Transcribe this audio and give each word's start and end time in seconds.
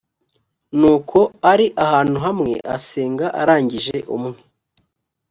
nuko 0.79 1.19
ari 1.51 1.65
ahantu 1.85 2.17
hamwe 2.25 2.53
asenga 2.75 3.25
arangije 3.41 3.97
umwe 4.15 4.39